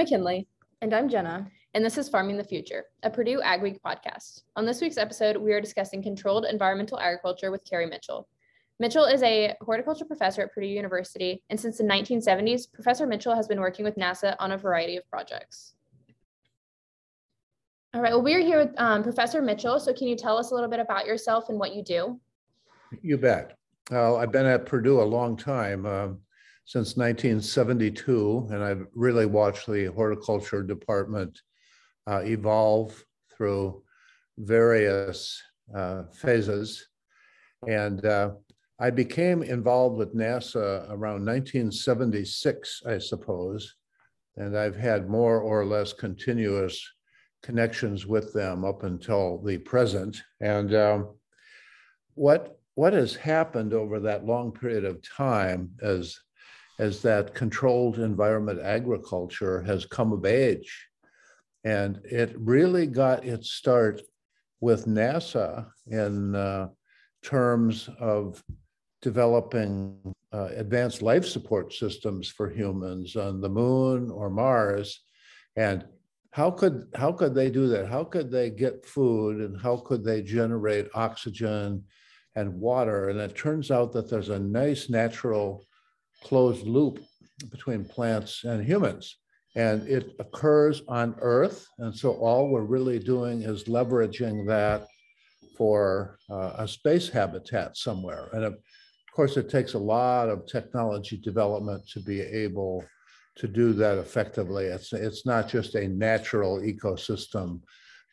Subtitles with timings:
[0.00, 0.48] McKinley.
[0.80, 1.46] And I'm Jenna.
[1.74, 4.44] And this is Farming the Future, a Purdue Ag Week podcast.
[4.56, 8.26] On this week's episode, we are discussing controlled environmental agriculture with Cary Mitchell.
[8.78, 13.46] Mitchell is a horticulture professor at Purdue University, and since the 1970s, Professor Mitchell has
[13.46, 15.74] been working with NASA on a variety of projects.
[17.92, 19.78] All right, well, we're here with um, Professor Mitchell.
[19.78, 22.18] So, can you tell us a little bit about yourself and what you do?
[23.02, 23.58] You bet.
[23.92, 26.08] Uh, I've been at Purdue a long time, uh,
[26.64, 31.40] since 1972, and I've really watched the horticulture department
[32.06, 33.04] uh, evolve
[33.36, 33.82] through
[34.38, 35.42] various
[35.74, 36.88] uh, phases.
[37.66, 38.30] And uh,
[38.78, 43.74] I became involved with NASA around 1976, I suppose,
[44.36, 46.80] and I've had more or less continuous
[47.42, 50.22] connections with them up until the present.
[50.40, 51.14] And um,
[52.14, 56.18] what what has happened over that long period of time as
[56.80, 60.88] as that controlled environment agriculture has come of age,
[61.62, 64.00] and it really got its start
[64.60, 66.68] with NASA in uh,
[67.22, 68.42] terms of
[69.02, 69.98] developing
[70.32, 75.02] uh, advanced life support systems for humans on the moon or Mars.
[75.56, 75.84] And
[76.32, 77.88] how could how could they do that?
[77.88, 81.84] How could they get food and how could they generate oxygen
[82.36, 83.10] and water?
[83.10, 85.66] And it turns out that there's a nice natural
[86.22, 87.00] closed loop
[87.50, 89.16] between plants and humans.
[89.56, 91.66] And it occurs on Earth.
[91.78, 94.86] And so all we're really doing is leveraging that
[95.56, 98.28] for uh, a space habitat somewhere.
[98.32, 98.56] And of
[99.14, 102.84] course, it takes a lot of technology development to be able
[103.36, 104.66] to do that effectively.
[104.66, 107.60] It's, it's not just a natural ecosystem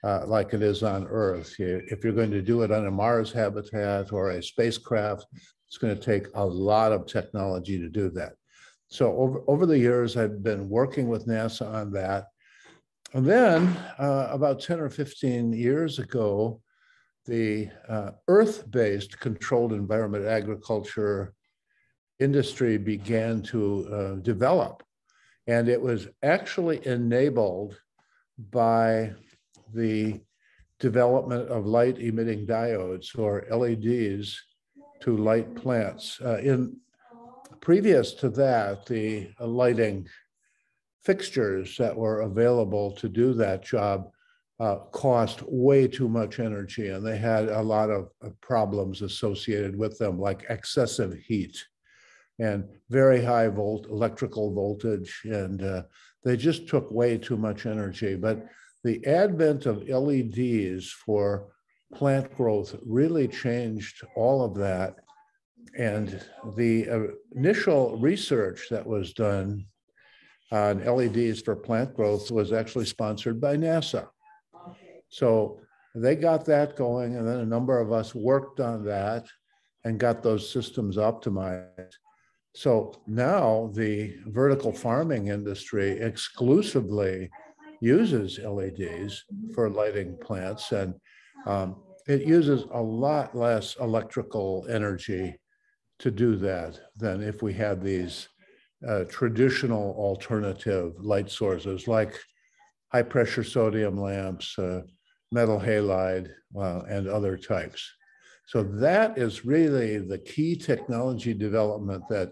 [0.03, 1.55] uh, like it is on Earth.
[1.59, 5.25] If you're going to do it on a Mars habitat or a spacecraft,
[5.67, 8.33] it's going to take a lot of technology to do that.
[8.89, 12.27] So over, over the years, I've been working with NASA on that.
[13.13, 13.67] And then
[13.99, 16.61] uh, about 10 or 15 years ago,
[17.25, 21.33] the uh, earth-based controlled environment agriculture
[22.19, 24.83] industry began to uh, develop.
[25.47, 27.77] And it was actually enabled
[28.51, 29.13] by
[29.73, 30.21] the
[30.79, 34.41] development of light emitting diodes or LEDs
[35.01, 36.19] to light plants.
[36.23, 36.77] Uh, in
[37.61, 40.07] previous to that, the lighting
[41.03, 44.09] fixtures that were available to do that job
[44.59, 48.09] uh, cost way too much energy and they had a lot of
[48.41, 51.55] problems associated with them like excessive heat
[52.39, 55.83] and very high volt electrical voltage, and uh,
[56.23, 58.15] they just took way too much energy.
[58.15, 58.45] But
[58.83, 61.47] the advent of LEDs for
[61.93, 64.95] plant growth really changed all of that.
[65.77, 66.21] And
[66.55, 66.99] the uh,
[67.35, 69.65] initial research that was done
[70.51, 74.07] on LEDs for plant growth was actually sponsored by NASA.
[75.09, 75.59] So
[75.95, 79.25] they got that going, and then a number of us worked on that
[79.83, 81.93] and got those systems optimized.
[82.55, 87.29] So now the vertical farming industry exclusively
[87.81, 89.23] uses LEDs
[89.53, 90.95] for lighting plants, and
[91.45, 91.75] um,
[92.07, 95.37] it uses a lot less electrical energy
[95.99, 98.29] to do that than if we had these
[98.87, 102.13] uh, traditional alternative light sources like
[102.91, 104.81] high pressure sodium lamps, uh,
[105.31, 107.91] metal halide, uh, and other types.
[108.47, 112.31] So that is really the key technology development that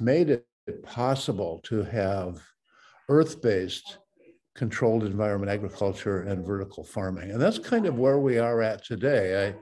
[0.00, 0.46] made it
[0.82, 2.42] possible to have
[3.08, 3.98] earth-based
[4.56, 7.30] controlled environment agriculture and vertical farming.
[7.30, 9.48] And that's kind of where we are at today.
[9.48, 9.54] I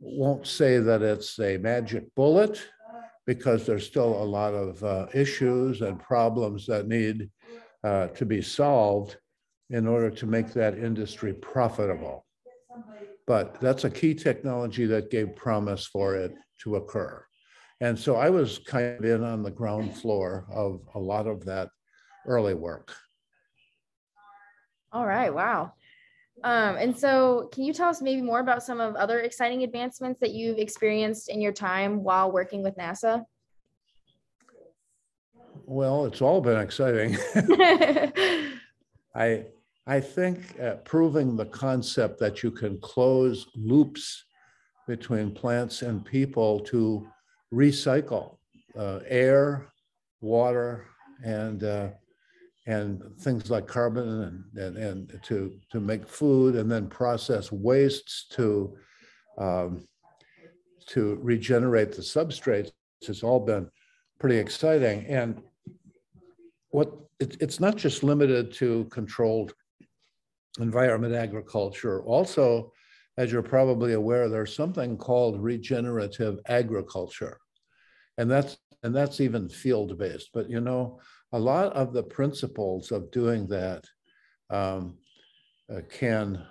[0.00, 2.60] won't say that it's a magic bullet
[3.26, 7.30] because there's still a lot of uh, issues and problems that need
[7.84, 9.16] uh, to be solved
[9.70, 12.26] in order to make that industry profitable.
[13.26, 17.24] But that's a key technology that gave promise for it to occur.
[17.80, 21.44] And so I was kind of in on the ground floor of a lot of
[21.44, 21.68] that
[22.26, 22.94] early work.
[24.92, 25.72] All right, wow.
[26.44, 30.20] Um, and so, can you tell us maybe more about some of other exciting advancements
[30.20, 33.24] that you've experienced in your time while working with NASA?
[35.64, 37.16] Well, it's all been exciting.
[39.14, 39.46] I
[39.86, 44.24] I think uh, proving the concept that you can close loops
[44.86, 47.06] between plants and people to
[47.52, 48.36] recycle
[48.76, 49.72] uh, air,
[50.20, 50.86] water,
[51.24, 51.88] and uh,
[52.66, 58.26] and things like carbon and, and, and to, to make food and then process wastes
[58.28, 58.76] to,
[59.38, 59.86] um,
[60.86, 62.70] to regenerate the substrates
[63.06, 63.68] has all been
[64.20, 65.04] pretty exciting.
[65.06, 65.42] And
[66.70, 69.54] what it, it's not just limited to controlled
[70.60, 72.02] environment agriculture.
[72.04, 72.72] Also,
[73.18, 77.38] as you're probably aware, there's something called regenerative agriculture.
[78.18, 80.30] And that's and that's even field-based.
[80.34, 81.00] But you know,
[81.32, 83.84] a lot of the principles of doing that
[84.50, 84.98] um,
[85.74, 86.44] uh, can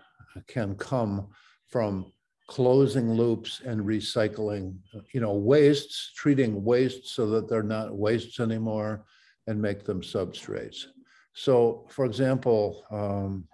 [0.47, 1.27] can come
[1.67, 2.11] from
[2.47, 4.75] closing loops and recycling,
[5.13, 9.05] you know, wastes, treating wastes so that they're not wastes anymore
[9.47, 10.85] and make them substrates.
[11.33, 13.47] So for example, um,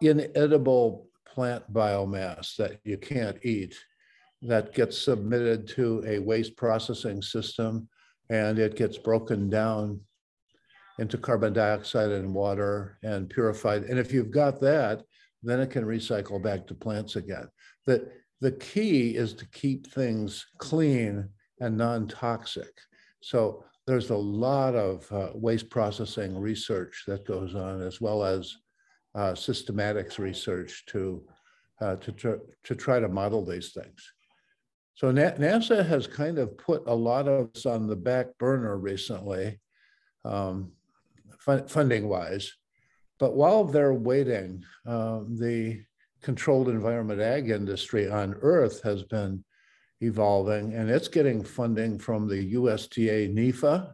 [0.00, 3.74] inedible plant biomass that you can't eat
[4.42, 7.88] that gets submitted to a waste processing system
[8.30, 10.00] and it gets broken down
[10.98, 13.84] into carbon dioxide and water and purified.
[13.84, 15.02] And if you've got that,
[15.42, 17.48] then it can recycle back to plants again.
[17.86, 18.10] The,
[18.40, 21.28] the key is to keep things clean
[21.60, 22.72] and non-toxic.
[23.20, 28.56] So there's a lot of uh, waste processing research that goes on as well as
[29.14, 31.22] uh, systematics research to,
[31.80, 32.30] uh, to, tr
[32.64, 34.12] to try to model these things.
[34.94, 38.76] So Na NASA has kind of put a lot of us on the back burner
[38.76, 39.60] recently,
[40.24, 40.72] um,
[41.68, 42.52] funding wise.
[43.18, 45.82] But while they're waiting, um, the
[46.22, 49.44] controlled environment ag industry on Earth has been
[50.00, 53.92] evolving and it's getting funding from the USDA NIFA,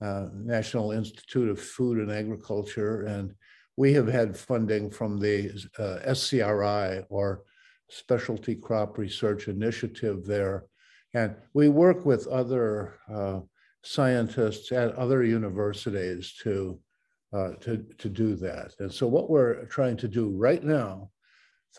[0.00, 3.34] uh, National Institute of Food and Agriculture, and
[3.76, 7.42] we have had funding from the uh, SCRI or
[7.90, 10.64] Specialty Crop Research Initiative there.
[11.14, 13.40] And we work with other uh,
[13.88, 16.78] scientists at other universities to
[17.32, 18.72] uh, to, to do that.
[18.78, 21.10] And so what we're trying to do right now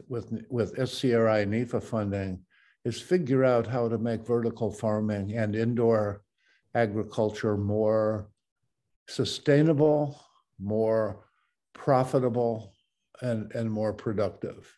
[0.08, 2.40] with, with SCRI NIFA funding
[2.86, 6.22] is figure out how to make vertical farming and indoor
[6.76, 8.30] agriculture more
[9.08, 10.22] sustainable,
[10.60, 11.26] more
[11.74, 12.74] profitable,
[13.22, 14.72] and, and more productive.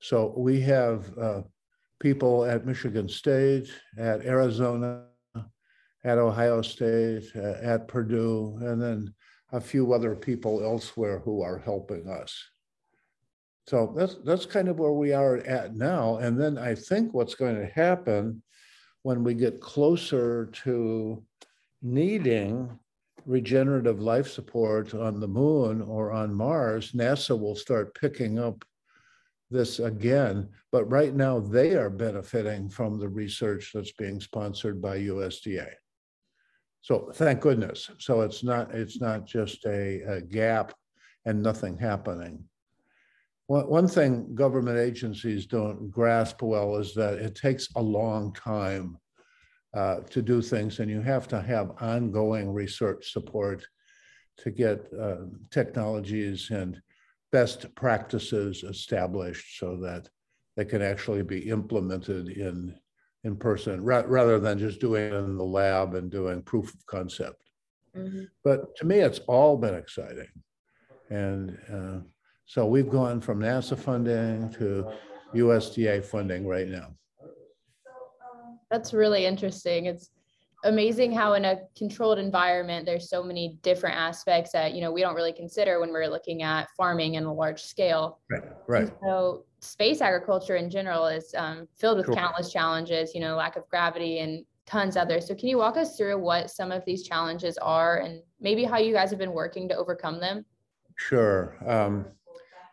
[0.00, 1.40] So we have uh,
[2.00, 5.06] people at Michigan State, at Arizona,
[6.06, 9.12] at Ohio State, uh, at Purdue, and then
[9.52, 12.32] a few other people elsewhere who are helping us.
[13.66, 16.18] So that's that's kind of where we are at now.
[16.18, 18.42] And then I think what's going to happen
[19.02, 21.22] when we get closer to
[21.82, 22.78] needing
[23.24, 28.64] regenerative life support on the moon or on Mars, NASA will start picking up
[29.50, 30.48] this again.
[30.70, 35.70] But right now, they are benefiting from the research that's being sponsored by USDA.
[36.82, 37.90] So thank goodness.
[37.98, 40.72] So it's not it's not just a, a gap
[41.24, 42.44] and nothing happening.
[43.48, 48.98] One, thing government agencies don't grasp well is that it takes a long time
[49.72, 53.64] uh, to do things, and you have to have ongoing research support
[54.38, 56.80] to get uh, technologies and
[57.30, 60.08] best practices established so that
[60.56, 62.74] they can actually be implemented in
[63.24, 66.86] in person ra- rather than just doing it in the lab and doing proof of
[66.86, 67.42] concept.
[67.96, 68.24] Mm-hmm.
[68.44, 70.28] But to me, it's all been exciting.
[71.10, 71.98] And uh,
[72.44, 74.90] so we've gone from NASA funding to
[75.34, 76.94] USDA funding right now.
[78.70, 79.86] That's really interesting.
[79.86, 80.10] It's
[80.64, 85.00] amazing how in a controlled environment there's so many different aspects that you know we
[85.00, 88.92] don't really consider when we're looking at farming in a large scale right right and
[89.02, 93.68] so space agriculture in general is um, filled with countless challenges you know lack of
[93.68, 95.28] gravity and tons others.
[95.28, 98.78] So can you walk us through what some of these challenges are and maybe how
[98.78, 100.44] you guys have been working to overcome them?
[100.96, 101.56] Sure.
[101.66, 102.06] Um,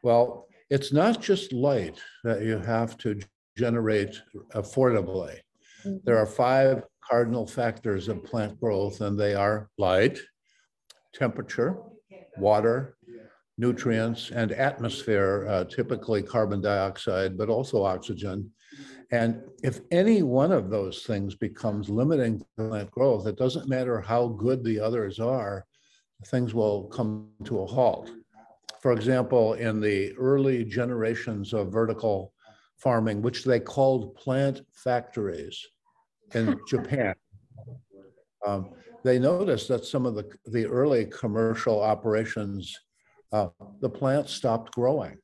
[0.02, 3.20] well it's not just light that you have to
[3.56, 4.20] generate
[4.56, 5.38] affordably.
[5.86, 5.98] Mm-hmm.
[6.06, 10.18] there are five cardinal factors of plant growth, and they are light,
[11.14, 11.78] temperature,
[12.38, 12.98] water,
[13.58, 18.50] nutrients, and atmosphere, uh, typically carbon dioxide, but also oxygen.
[19.12, 24.30] And if any one of those things becomes limiting plant growth, it doesn't matter how
[24.30, 25.66] good the others are,
[26.28, 28.10] things will come to a halt.
[28.82, 32.34] For example, in the early generations of vertical
[32.78, 35.64] farming, which they called plant factories,
[36.34, 37.16] in Japan.
[38.46, 38.72] Um,
[39.04, 42.78] they noticed that some of the, the early commercial operations,
[43.34, 43.50] uh,
[43.82, 45.18] the plants stopped growing.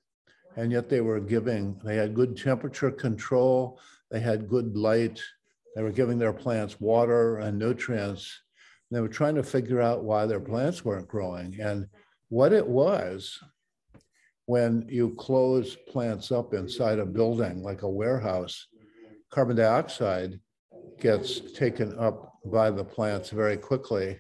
[0.58, 3.80] And yet they were giving, they had good temperature control,
[4.12, 5.22] they had good light,
[5.76, 8.42] they were giving their plants water and nutrients.
[8.90, 11.62] And they were trying to figure out why their plants weren't growing.
[11.62, 11.88] And
[12.30, 13.40] what it was,
[14.48, 18.66] when you close plants up inside a building like a warehouse,
[19.30, 20.40] carbon dioxide
[21.00, 24.20] gets taken up by the plants very quickly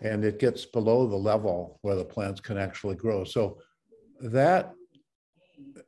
[0.00, 3.24] and it gets below the level where the plants can actually grow.
[3.24, 3.58] So
[4.20, 4.72] that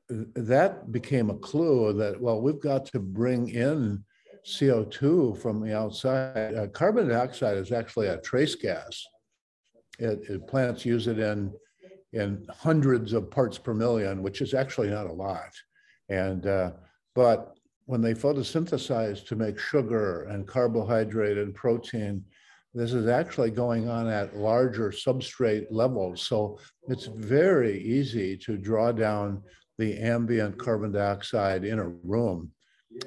[0.09, 4.05] that became a clue that well, we've got to bring in
[4.47, 6.55] CO2 from the outside.
[6.55, 9.05] Uh, carbon dioxide is actually a trace gas.
[9.99, 11.53] It, it, plants use it in
[12.13, 15.51] in hundreds of parts per million, which is actually not a lot.
[16.09, 16.73] And uh,
[17.15, 17.55] but
[17.87, 22.25] when they photosynthesize to make sugar and carbohydrate and protein,
[22.75, 26.23] this is actually going on at larger substrate levels.
[26.23, 29.43] So it's very easy to draw down
[29.79, 32.51] the ambient carbon dioxide in a room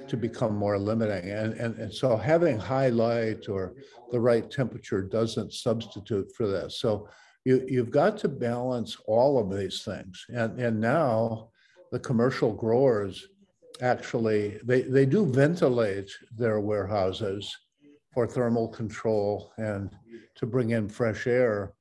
[0.07, 1.29] to become more limiting.
[1.29, 3.74] And, and, and so having high light or
[4.12, 6.79] the right temperature doesn't substitute for this.
[6.79, 7.09] So
[7.45, 10.25] you, you've got to balance all of these things.
[10.29, 11.50] And, and now
[11.91, 13.27] the commercial growers
[13.81, 17.55] actually, they, they do ventilate their warehouses
[18.17, 19.95] for thermal control and
[20.33, 21.74] to bring in fresh air,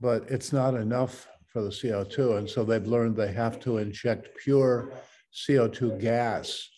[0.00, 2.38] but it's not enough for the CO2.
[2.38, 4.90] And so they've learned they have to inject pure
[5.32, 6.68] CO2 gas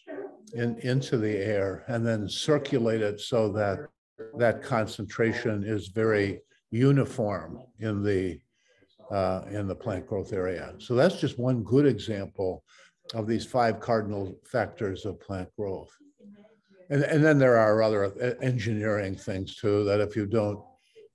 [0.53, 3.79] in, into the air and then circulate it so that
[4.37, 8.39] that concentration is very uniform in the
[9.11, 10.75] uh, in the plant growth area.
[10.77, 12.65] So that's just one good example
[13.15, 15.97] of these five cardinal factors of plant growth.
[16.91, 20.61] And, and then there are other engineering things too that if you don't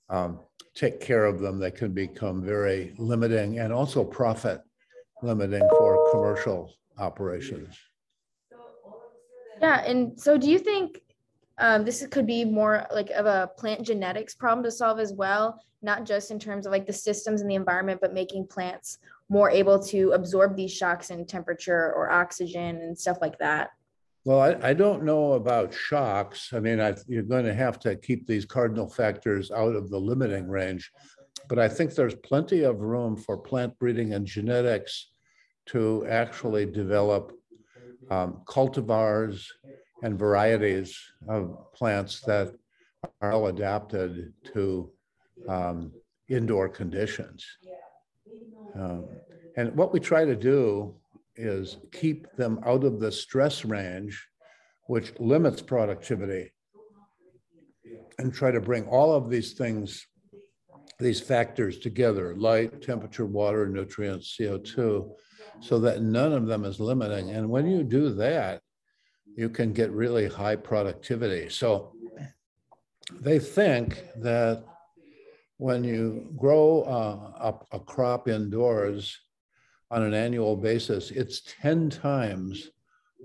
[0.09, 0.39] um,
[0.75, 4.61] take care of them, they can become very limiting and also profit
[5.21, 7.77] limiting for commercial operations.
[9.61, 11.01] Yeah, and so do you think
[11.59, 15.61] um, this could be more like of a plant genetics problem to solve as well,
[15.83, 18.97] not just in terms of like the systems and the environment, but making plants
[19.29, 23.69] more able to absorb these shocks in temperature or oxygen and stuff like that?
[24.23, 26.53] Well, I, I don't know about shocks.
[26.53, 29.97] I mean, I, you're going to have to keep these cardinal factors out of the
[29.97, 30.91] limiting range,
[31.49, 35.07] but I think there's plenty of room for plant breeding and genetics
[35.67, 37.31] to actually develop
[38.11, 39.45] um, cultivars
[40.03, 40.97] and varieties
[41.27, 42.53] of plants that
[43.21, 44.91] are all adapted to
[45.49, 45.91] um,
[46.29, 47.45] indoor conditions.
[48.75, 49.07] Um,
[49.57, 50.95] and what we try to do
[51.35, 54.27] is keep them out of the stress range,
[54.87, 56.51] which limits productivity,
[58.19, 60.05] and try to bring all of these things,
[60.99, 65.11] these factors together light, temperature, water, nutrients, CO2
[65.61, 67.31] so that none of them is limiting.
[67.31, 68.61] And when you do that,
[69.35, 71.49] you can get really high productivity.
[71.49, 71.93] So
[73.19, 74.63] they think that
[75.57, 79.17] when you grow uh, a, a crop indoors
[79.91, 82.71] on an annual basis, it's 10 times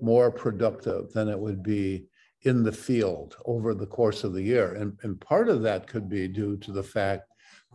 [0.02, 2.06] more productive than it would be
[2.42, 4.74] in the field over the course of the year.
[4.74, 7.22] And, and part of that could be due to the fact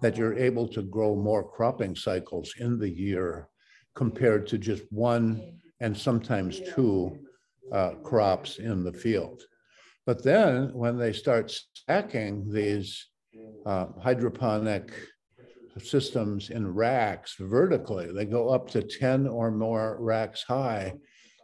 [0.01, 3.47] that you're able to grow more cropping cycles in the year
[3.95, 7.17] compared to just one and sometimes two
[7.71, 9.43] uh, crops in the field.
[10.05, 13.07] But then when they start stacking these
[13.65, 14.91] uh, hydroponic
[15.79, 20.93] systems in racks vertically, they go up to 10 or more racks high,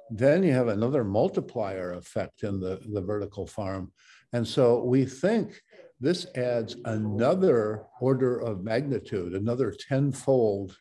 [0.10, 3.92] then you have another multiplier effect in the, the vertical farm.
[4.34, 5.62] And so we think
[6.00, 10.78] this adds another order of magnitude, another tenfold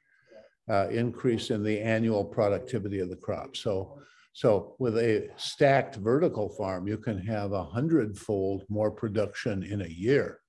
[0.68, 3.56] uh, increase in the annual productivity of the crop.
[3.56, 4.00] So,
[4.32, 9.88] so with a stacked vertical farm, you can have a hundredfold more production in a
[9.88, 10.40] year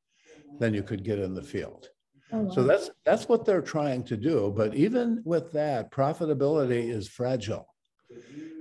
[0.59, 1.89] than you could get in the field.
[2.31, 2.51] Oh, wow.
[2.51, 4.53] So that's that's what they're trying to do.
[4.55, 7.67] But even with that, profitability is fragile.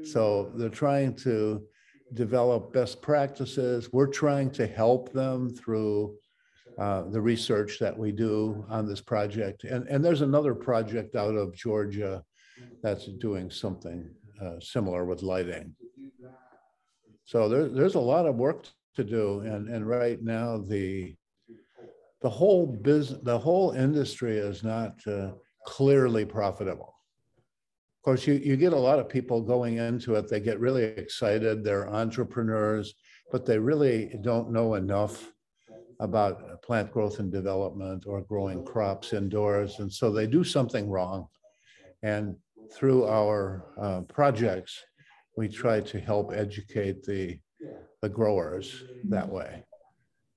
[0.04, 1.62] So they're trying to
[2.14, 3.92] develop best practices.
[3.92, 6.16] We're trying to help them through
[6.78, 9.64] uh, the research that we do on this project.
[9.64, 12.22] And, and there's another project out of Georgia
[12.82, 14.08] that's doing something
[14.42, 15.74] uh, similar with lighting.
[17.24, 19.40] So there, there's a lot of work to do.
[19.40, 21.16] And, and right now, the,
[22.22, 25.32] the whole business, the whole industry is not uh,
[25.66, 26.94] clearly profitable.
[27.98, 30.28] Of course, you, you get a lot of people going into it.
[30.28, 31.64] They get really excited.
[31.64, 32.94] They're entrepreneurs,
[33.32, 35.32] but they really don't know enough
[36.00, 39.80] about plant growth and development or growing crops indoors.
[39.80, 41.26] And so they do something wrong.
[42.02, 42.36] And
[42.72, 44.78] through our uh, projects,
[45.36, 47.38] we try to help educate the,
[48.02, 49.64] the growers that way.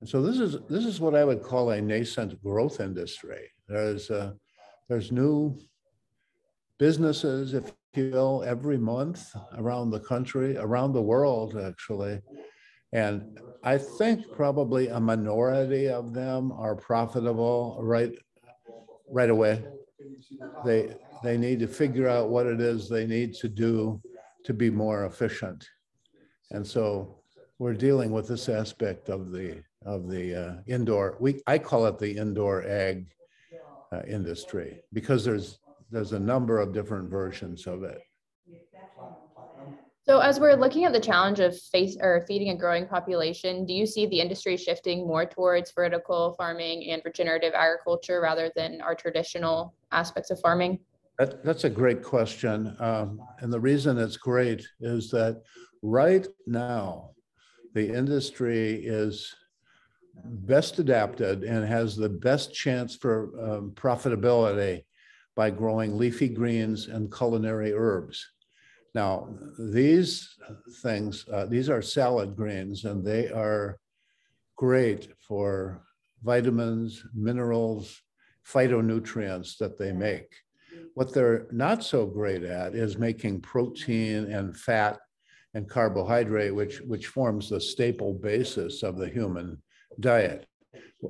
[0.00, 3.50] And so this is this is what I would call a nascent growth industry.
[3.68, 4.32] There's uh,
[4.88, 5.58] there's new
[6.78, 12.20] businesses, if you will, every month around the country, around the world, actually,
[12.92, 18.12] and I think probably a minority of them are profitable right,
[19.08, 19.62] right away.
[20.64, 24.00] They, they need to figure out what it is they need to do
[24.44, 25.68] to be more efficient.
[26.50, 27.22] And so
[27.58, 31.98] we're dealing with this aspect of the, of the uh, indoor, we, I call it
[31.98, 33.06] the indoor ag
[33.92, 35.58] uh, industry because there's,
[35.90, 38.00] there's a number of different versions of it.
[40.02, 43.72] So as we're looking at the challenge of face or feeding a growing population, do
[43.72, 48.94] you see the industry shifting more towards vertical farming and regenerative agriculture rather than our
[48.94, 50.80] traditional aspects of farming?
[51.18, 52.74] That, that's a great question.
[52.80, 55.42] Um, and the reason it's great is that
[55.82, 57.10] right now,
[57.74, 59.32] the industry is
[60.24, 64.84] best adapted and has the best chance for um, profitability
[65.36, 68.26] by growing leafy greens and culinary herbs.
[68.94, 70.36] Now, these
[70.82, 73.78] things, uh, these are salad greens and they are
[74.56, 75.82] great for
[76.22, 78.02] vitamins, minerals,
[78.46, 80.34] phytonutrients that they make.
[80.94, 84.98] What they're not so great at is making protein and fat
[85.54, 89.62] and carbohydrate, which, which forms the staple basis of the human
[90.00, 90.46] diet.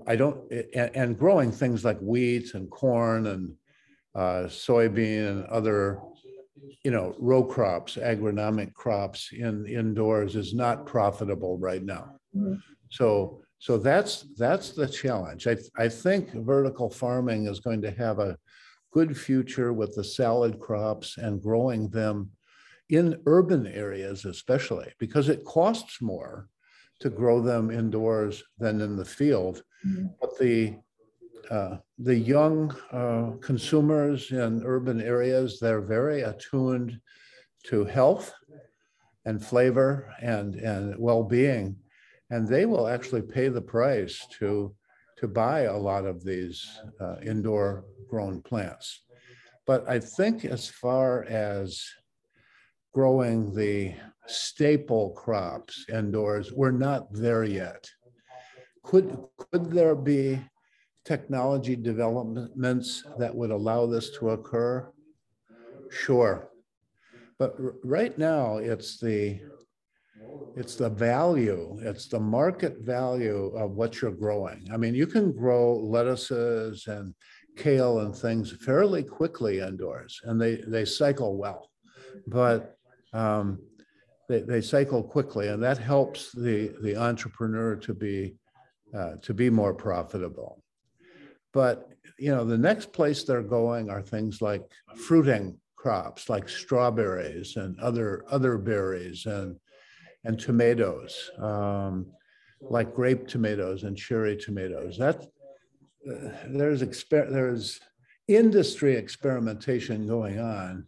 [0.06, 3.54] I don't, and, and growing things like wheat and corn and
[4.14, 6.00] uh, soybean and other
[6.85, 12.16] you know, row crops, agronomic crops in indoors is not profitable right now.
[12.37, 12.54] Mm-hmm.
[12.90, 15.47] So, so that's that's the challenge.
[15.47, 18.37] I, I think vertical farming is going to have a
[18.92, 22.30] good future with the salad crops and growing them
[22.88, 26.49] in urban areas, especially because it costs more
[27.00, 29.62] to grow them indoors than in the field.
[29.87, 30.07] Mm-hmm.
[30.21, 30.76] But the
[31.50, 37.00] uh, the young uh, consumers in urban areas, they're very attuned
[37.64, 38.33] to health
[39.25, 41.76] and flavor and, and well-being.
[42.30, 44.75] And they will actually pay the price to,
[45.19, 46.65] to buy a lot of these
[47.00, 49.02] uh, indoor grown plants.
[49.67, 51.84] But I think as far as
[52.92, 53.94] growing the
[54.26, 57.88] staple crops indoors, we're not there yet.
[58.82, 60.40] Could, could there be
[61.04, 64.90] technology developments that would allow this to occur?
[65.90, 66.50] Sure.
[67.38, 69.40] But right now, it's the
[70.56, 74.68] it's the value, it's the market value of what you're growing.
[74.72, 77.14] I mean, you can grow lettuces and
[77.56, 81.70] kale and things fairly quickly indoors, and they they cycle well,
[82.26, 82.76] but
[83.12, 83.58] um,
[84.28, 88.36] they, they cycle quickly, and that helps the the entrepreneur to be
[88.94, 90.62] uh, to be more profitable.
[91.52, 94.62] But you know, the next place they're going are things like
[94.94, 99.56] fruiting crops, like strawberries and other other berries and
[100.25, 102.06] and tomatoes, um,
[102.60, 104.99] like grape tomatoes and cherry tomatoes.
[104.99, 105.25] That
[106.08, 107.80] uh, there's exper- there's
[108.28, 110.86] industry experimentation going on,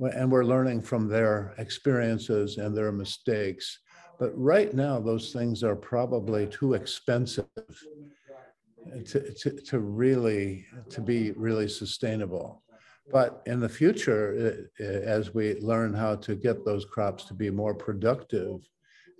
[0.00, 3.78] and we're learning from their experiences and their mistakes.
[4.18, 7.46] But right now, those things are probably too expensive
[9.06, 12.62] to, to, to really to be really sustainable
[13.10, 17.74] but in the future as we learn how to get those crops to be more
[17.74, 18.60] productive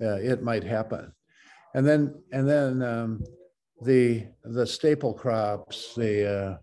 [0.03, 1.13] uh, it might happen
[1.75, 3.25] and then and then um,
[3.83, 6.57] the the staple crops the uh,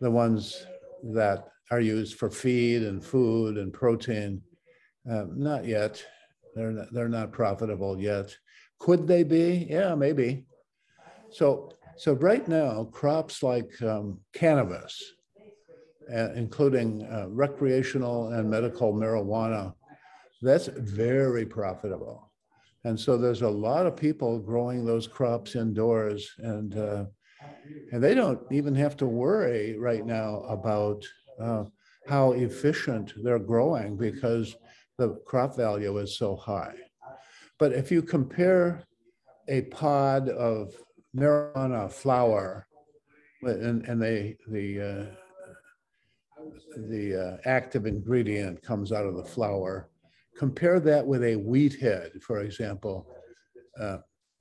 [0.00, 0.66] the ones
[1.02, 4.42] that are used for feed and food and protein.
[5.10, 6.02] Uh, not yet.
[6.54, 8.34] They're not, they're not profitable yet.
[8.78, 9.66] Could they be?
[9.68, 10.46] Yeah maybe.
[11.30, 15.14] So so right now, crops like um, cannabis,
[16.14, 19.74] uh, including uh, recreational and medical marijuana,
[20.40, 22.30] that's very profitable.
[22.84, 27.04] And so there's a lot of people growing those crops indoors and uh,
[27.92, 31.04] and they don't even have to worry right now about
[31.40, 31.64] uh,
[32.06, 34.56] how efficient they're growing because
[34.96, 36.74] the crop value is so high.
[37.58, 38.84] But if you compare
[39.48, 40.74] a pod of
[41.16, 42.66] marijuana flower,
[43.42, 45.06] and, and they, the, uh,
[46.76, 49.88] the uh, active ingredient comes out of the flower.
[50.36, 53.08] Compare that with a wheat head, for example.
[53.80, 53.98] Uh,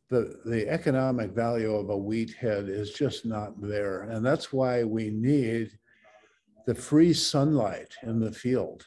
[0.10, 4.04] the, the economic value of a wheat head is just not there.
[4.04, 5.78] And that's why we need
[6.68, 8.86] the free sunlight in the field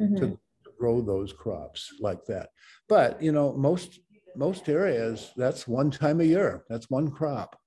[0.00, 0.16] mm-hmm.
[0.16, 0.38] to
[0.78, 2.50] grow those crops like that.
[2.88, 4.00] But, you know, most
[4.36, 6.64] most areas, that's one time a year.
[6.68, 7.58] That's one crop.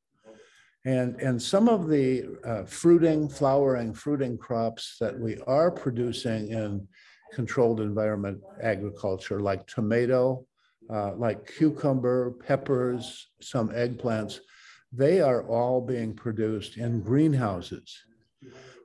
[0.85, 6.87] And, and some of the uh, fruiting, flowering, fruiting crops that we are producing in
[7.33, 10.45] controlled environment agriculture, like tomato,
[10.91, 14.39] uh, like cucumber, peppers, some eggplants,
[14.93, 17.97] they are all being produced in greenhouses.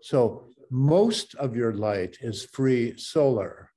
[0.01, 3.71] So most of your light is free solar.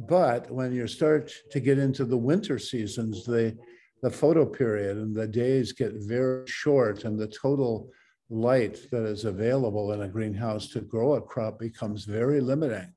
[0.00, 3.56] But when you start to get into the winter seasons, the,
[4.02, 7.88] the photo period and the days get very short and the total
[8.30, 12.92] light that is available in a greenhouse to grow a crop becomes very limiting.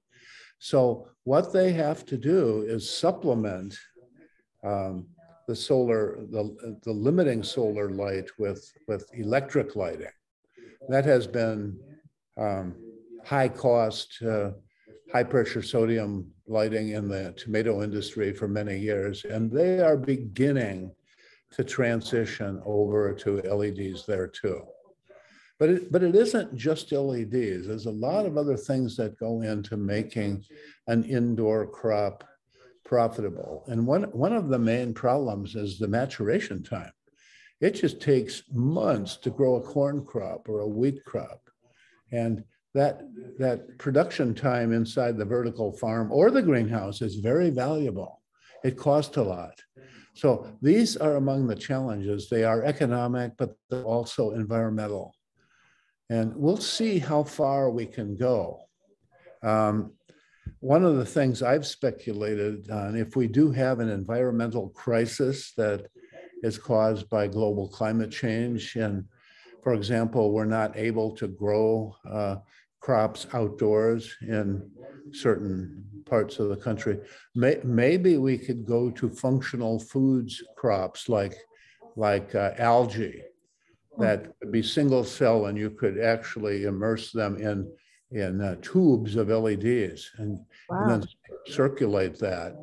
[0.57, 3.77] So what they have to do is supplement
[4.63, 5.05] um,
[5.47, 10.07] the solar, the, the limiting solar light with, with electric lighting.
[10.89, 11.79] That has been
[12.35, 12.73] um,
[13.27, 14.51] high cost, uh,
[15.11, 20.89] high pressure sodium lighting in the tomato industry for many years, and they are beginning
[21.51, 24.61] to transition over to LEDs there too.
[25.59, 27.67] But it, but it isn't just LEDs.
[27.67, 30.45] There's a lot of other things that go into making
[30.87, 32.23] an indoor crop
[32.85, 33.65] profitable.
[33.67, 36.91] And one, one of the main problems is the maturation time.
[37.59, 41.41] It just takes months to grow a corn crop or a wheat crop.
[42.11, 42.43] And
[42.77, 43.01] that,
[43.39, 48.21] that production time inside the vertical farm or the greenhouse is very valuable.
[48.63, 49.59] It costs a lot.
[50.13, 52.29] So these are among the challenges.
[52.29, 55.15] They are economic, but they're also environmental.
[56.11, 58.61] And we'll see how far we can go.
[59.41, 59.93] Um,
[60.59, 65.87] one of the things I've speculated on, if we do have an environmental crisis that
[66.43, 69.05] is caused by global climate change, and
[69.63, 72.35] for example, we're not able to grow uh,
[72.87, 74.65] crops outdoors in
[75.11, 76.97] certain parts of the country,
[77.35, 81.35] may, maybe we could go to functional foods crops like,
[81.97, 83.23] like uh, algae
[83.97, 87.69] that could be single cell and you could actually immerse them in
[88.11, 90.83] in uh, tubes of LEDs and, wow.
[90.83, 91.09] and, then
[91.45, 92.55] circulate that.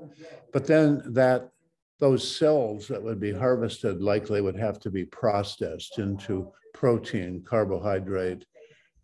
[0.55, 1.51] But then that
[2.01, 8.47] those cells that would be harvested likely would have to be processed into protein, carbohydrate,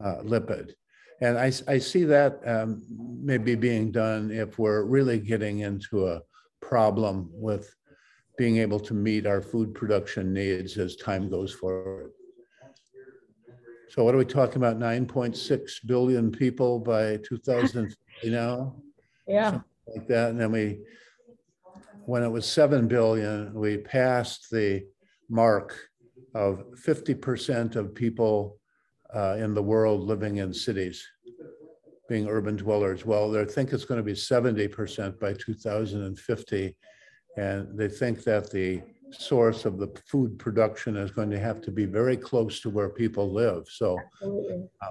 [0.03, 0.73] uh, lipid.
[1.21, 2.83] And I, I see that um,
[3.23, 6.23] maybe being done if we're really getting into a
[6.61, 7.75] problem with
[8.39, 12.13] being able to meet our food production needs as time goes forward.
[13.91, 14.79] So what are we talking about?
[14.79, 18.77] 9.6 billion people by 2000, you know?
[19.27, 19.51] Yeah.
[19.51, 20.31] Something like that.
[20.31, 20.81] And then we,
[22.05, 24.85] when it was 7 billion, we passed the
[25.29, 25.79] mark
[26.35, 28.60] of 50% of people
[29.15, 31.07] uh, in the world living in cities,
[32.09, 33.05] being urban dwellers.
[33.05, 36.77] Well, they think it's going to be 70% by 2050.
[37.37, 41.71] And they think that the source of the food production is going to have to
[41.71, 43.67] be very close to where people live.
[43.69, 44.87] So, uh,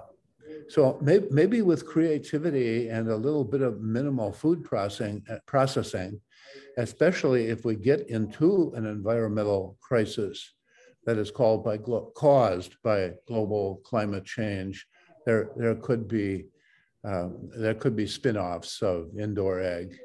[0.67, 6.19] so maybe, maybe with creativity and a little bit of minimal food processing, uh, processing,
[6.77, 10.53] especially if we get into an environmental crisis
[11.09, 14.85] that is called by caused by global climate change,
[15.25, 16.45] there there could be
[17.03, 19.97] um, there could be spin-offs of indoor ag.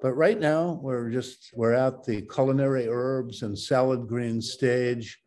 [0.00, 5.20] But right now, we're just, we're at the culinary herbs and salad green stage.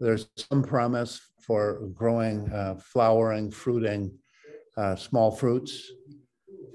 [0.00, 4.12] There's some promise for growing, uh, flowering, fruiting
[4.76, 5.90] uh, small fruits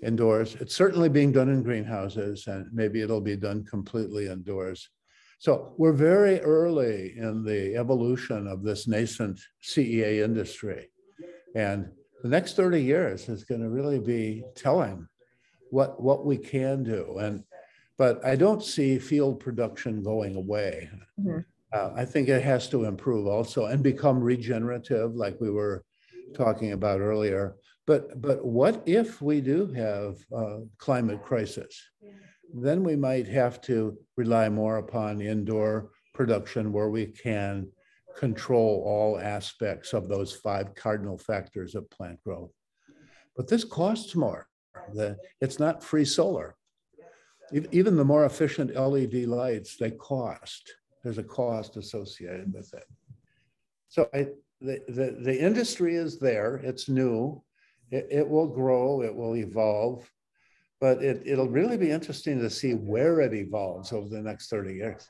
[0.01, 0.55] indoors.
[0.55, 4.89] It's certainly being done in greenhouses and maybe it'll be done completely indoors.
[5.43, 10.87] So we're very early in the evolution of this nascent CEA industry.
[11.53, 11.89] And
[12.21, 15.05] the next 30 years is going to really be telling
[15.69, 17.17] what what we can do.
[17.17, 17.43] And
[17.97, 20.89] but I don't see field production going away.
[21.19, 21.39] Mm-hmm.
[21.73, 25.83] Uh, I think it has to improve also and become regenerative, like we were
[26.33, 27.57] talking about earlier.
[27.85, 31.83] But but what if we do have a climate crisis?
[32.53, 37.67] Then we might have to rely more upon indoor production where we can
[38.15, 42.51] control all aspects of those five cardinal factors of plant growth.
[43.35, 44.47] But this costs more.
[44.93, 46.55] The, it's not free solar.
[47.71, 50.71] Even the more efficient LED lights, they cost.
[51.03, 52.85] There's a cost associated with it.
[53.89, 54.27] So I,
[54.61, 57.43] the, the, the industry is there, it's new,
[57.91, 60.09] it, it will grow, it will evolve,
[60.83, 64.73] but it, it'll really be interesting to see where it evolves over the next 30
[64.73, 65.07] years.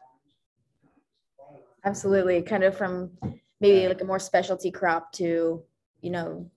[1.83, 3.09] Absolutely, kind of from
[3.59, 5.63] maybe like a more specialty crop to,
[6.01, 6.47] you know,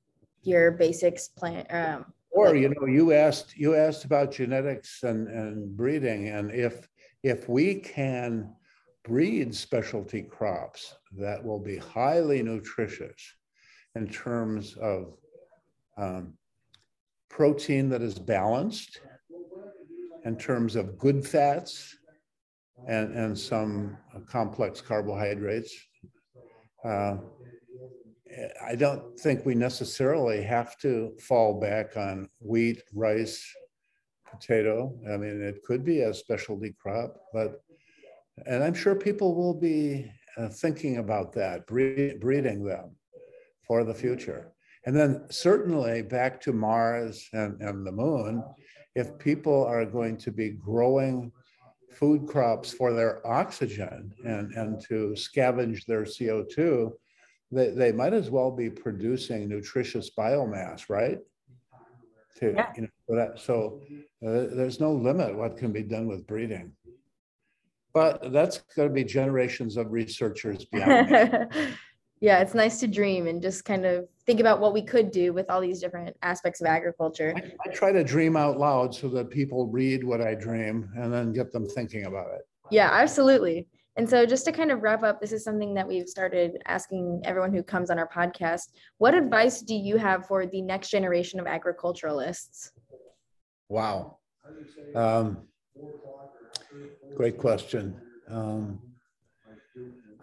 [0.43, 5.75] your basics plant, um, or, you know, you asked, you asked about genetics and, and
[5.75, 6.87] breeding, and if,
[7.23, 8.55] if we can
[9.03, 13.33] breed specialty crops that will be highly nutritious
[13.95, 15.15] in terms of
[15.97, 16.35] um,
[17.29, 19.01] protein that is balanced,
[20.25, 21.97] in terms of good fats,
[22.89, 23.97] and, and some
[24.29, 25.75] complex carbohydrates.
[26.85, 27.17] Uh,
[28.65, 33.45] I don't think we necessarily have to fall back on wheat, rice,
[34.31, 34.99] potato.
[35.11, 37.63] I mean, it could be a specialty crop, but,
[38.47, 42.97] and I'm sure people will be uh, thinking about that, breed, breeding them
[43.67, 44.53] for the future.
[44.87, 48.43] And then certainly back to Mars and, and the moon,
[48.95, 51.33] if people are going to be growing
[51.93, 56.93] food crops for their oxygen and, and to scavenge their CO2,
[57.51, 61.19] they, they might as well be producing nutritious biomass, right?
[62.39, 62.73] To, Yeah.
[62.77, 63.81] you know, that, so
[64.25, 66.73] uh, there's no limit what can be done with breeding.
[67.93, 71.49] But that's going to be generations of researchers beyond.
[72.27, 75.33] yeah, it's nice to dream and just kind of think about what we could do
[75.33, 77.33] with all these different aspects of agriculture.
[77.37, 81.15] I I try to dream out loud so that people read what I dream and
[81.15, 82.41] then get them thinking about it.
[82.69, 83.69] Yeah, absolutely.
[83.95, 87.23] And so, just to kind of wrap up, this is something that we've started asking
[87.25, 88.73] everyone who comes on our podcast.
[88.99, 92.73] What advice do you have for the next generation of agriculturalists?
[93.69, 94.19] Wow.
[94.97, 95.47] Um,
[97.15, 98.01] Great question.
[98.29, 98.81] Um,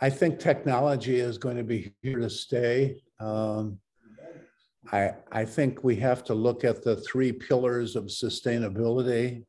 [0.03, 3.01] I think technology is going to be here to stay.
[3.21, 3.79] Um,
[4.91, 9.45] I, I think we have to look at the three pillars of sustainability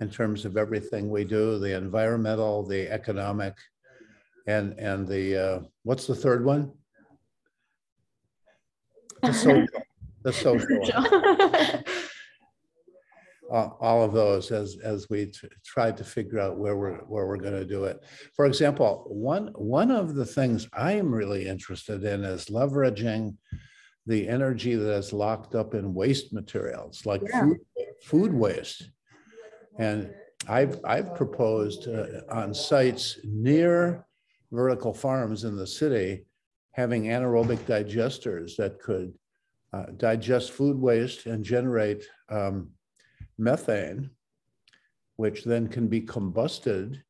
[0.00, 3.54] in terms of everything we do, the environmental, the economic,
[4.46, 6.70] and, and the, uh, what's the third one?
[9.22, 9.66] The social.
[10.22, 11.82] The social.
[13.50, 15.32] uh, all of those as, as we
[15.64, 18.02] tried to figure out where we're, where we're going to do it.
[18.34, 23.36] For example, one, one of the things I am really interested in is leveraging
[24.06, 27.40] the energy that is locked up in waste materials like Yeah.
[27.40, 27.58] food,
[28.02, 28.90] food waste.
[29.78, 30.12] And
[30.48, 34.06] I've, I've proposed uh, on sites near
[34.52, 36.24] vertical farms in the city,
[36.72, 39.12] having anaerobic digesters that could
[39.72, 42.70] uh, digest food waste and generate um,
[43.38, 44.10] methane,
[45.16, 47.02] which then can be combusted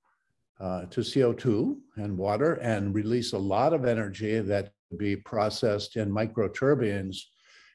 [0.60, 5.96] uh, to CO2 and water and release a lot of energy that could be processed
[5.96, 7.16] in microturbines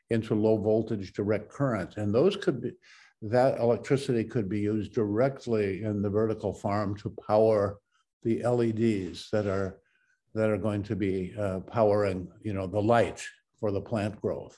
[0.09, 1.97] into low voltage direct current.
[1.97, 2.71] And those could be,
[3.21, 7.77] that electricity could be used directly in the vertical farm to power
[8.23, 9.79] the LEDs that are
[10.33, 13.21] that are going to be uh, powering, you know, the light
[13.59, 14.57] for the plant growth.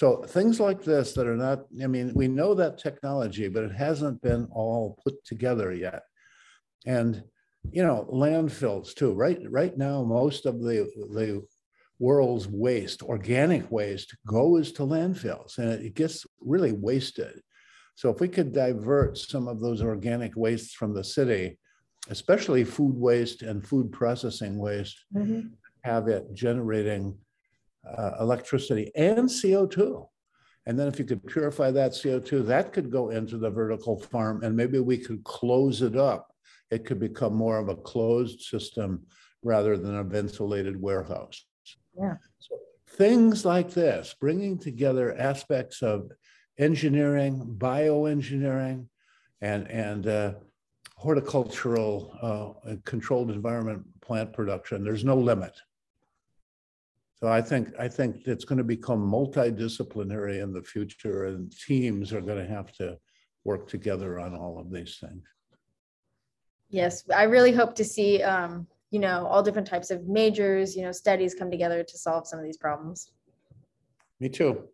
[0.00, 3.72] So things like this that are not, I mean, we know that technology, but it
[3.72, 6.04] hasn't been all put together yet.
[6.86, 7.22] And,
[7.70, 9.38] you know, landfills too, right?
[9.50, 11.46] Right now, most of the, the
[11.98, 17.38] world's waste, organic waste goes to landfills and it gets really wasted.
[17.94, 21.58] So if we could divert some of those organic wastes from the city,
[22.08, 25.50] especially food waste and food processing waste, Mhm.
[25.84, 27.18] have it generating
[27.86, 30.06] uh, electricity and CO2.
[30.66, 34.42] And then if you could purify that CO2, that could go into the vertical farm
[34.42, 36.34] and maybe we could close it up.
[36.70, 39.06] It could become more of a closed system
[39.42, 41.44] rather than a ventilated warehouse.
[41.98, 42.16] Yeah.
[42.38, 42.56] So
[42.96, 46.10] Things like this, bringing together aspects of
[46.58, 48.86] engineering, bioengineering,
[49.40, 50.32] and, and uh,
[50.96, 55.56] horticultural uh, controlled environment plant production, there's no limit.
[57.20, 62.14] So I think, I think it's going to become multidisciplinary in the future and teams
[62.14, 62.98] are going to have to
[63.44, 65.22] work together on all of these things.
[66.70, 70.82] Yes, I really hope to see, um, you know, all different types of majors, you
[70.82, 73.12] know, studies come together to solve some of these problems.
[74.18, 74.68] Me too.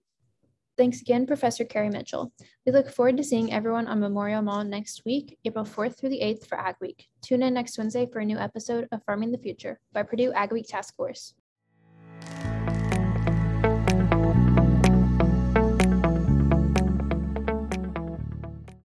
[0.76, 2.32] Thanks again, Professor Cary Mitchell.
[2.66, 6.20] We look forward to seeing everyone on Memorial Mall next week, April 4th through the
[6.20, 7.06] 8th for Ag Week.
[7.22, 10.52] Tune in next Wednesday for a new episode of Farming the Future by Purdue Ag
[10.52, 11.32] Week Task Force.